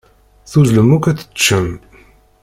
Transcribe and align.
Tuzzlem-d 0.51 0.91
akk 0.97 1.05
ad 1.07 1.17
teččem. 1.19 1.69